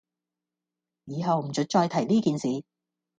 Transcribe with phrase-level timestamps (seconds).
[1.05, 2.63] 以後唔准再提呢件事